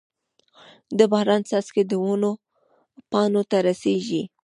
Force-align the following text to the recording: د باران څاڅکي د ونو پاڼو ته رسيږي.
د 0.97 0.99
باران 1.11 1.41
څاڅکي 1.49 1.83
د 1.87 1.93
ونو 2.03 2.31
پاڼو 3.11 3.41
ته 3.49 3.57
رسيږي. 3.67 4.23